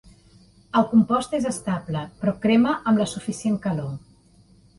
[0.79, 3.95] El compost és estable, però crema amb la suficient calor.